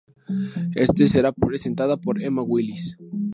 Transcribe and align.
Este 0.85 1.03
será 1.05 1.31
presentada 1.31 1.95
por 1.95 2.15
Emma 2.23 2.41
Willis. 2.41 2.97